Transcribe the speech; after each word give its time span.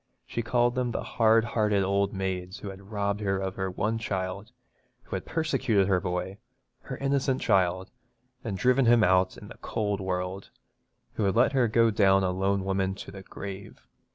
She 0.25 0.41
called 0.41 0.73
them 0.73 0.89
the 0.89 1.03
hard 1.03 1.45
hearted 1.45 1.83
ould 1.83 2.11
maids 2.11 2.57
who 2.57 2.69
had 2.71 2.89
robbed 2.89 3.19
her 3.21 3.37
of 3.37 3.53
her 3.53 3.69
one 3.69 3.99
child, 3.99 4.51
who 5.03 5.15
had 5.15 5.27
persecuted 5.27 5.87
her 5.87 5.99
boy 5.99 6.39
her 6.79 6.97
innocent 6.97 7.39
child, 7.39 7.91
and 8.43 8.57
driven 8.57 8.87
him 8.87 9.03
out 9.03 9.37
in 9.37 9.47
the 9.47 9.59
cold 9.59 10.01
world, 10.01 10.49
who 11.13 11.25
had 11.25 11.35
left 11.35 11.53
her 11.53 11.67
to 11.67 11.71
go 11.71 11.91
down 11.91 12.23
a 12.23 12.31
lone 12.31 12.65
woman 12.65 12.95
to 12.95 13.11
the 13.11 13.21
grave. 13.21 13.85